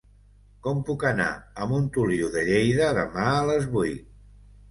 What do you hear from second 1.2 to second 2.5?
a Montoliu de